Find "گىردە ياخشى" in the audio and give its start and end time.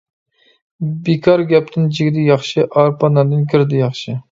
3.55-4.19